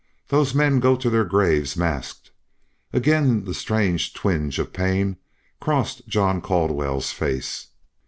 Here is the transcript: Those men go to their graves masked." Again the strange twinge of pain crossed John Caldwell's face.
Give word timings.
Those 0.29 0.55
men 0.55 0.79
go 0.79 0.95
to 0.95 1.11
their 1.11 1.23
graves 1.23 1.77
masked." 1.77 2.31
Again 2.91 3.45
the 3.45 3.53
strange 3.53 4.15
twinge 4.15 4.57
of 4.57 4.73
pain 4.73 5.17
crossed 5.59 6.07
John 6.07 6.41
Caldwell's 6.41 7.11
face. 7.11 7.67